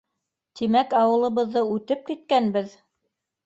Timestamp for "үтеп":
1.77-2.05